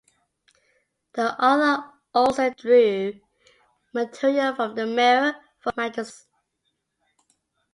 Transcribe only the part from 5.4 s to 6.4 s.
for Magistrates.